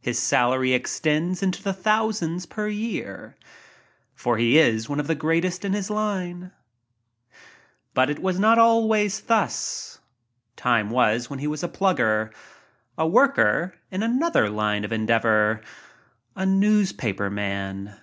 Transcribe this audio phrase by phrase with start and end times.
[0.00, 3.36] His salary extends into the thousands per year.
[4.16, 6.50] For he is one or the great est in his line.
[7.94, 10.00] But it was not always thus.
[10.56, 12.34] Time was when he was a plugger—
[12.98, 15.60] a worker in another line of endeavor
[16.34, 17.94] a newspaper man.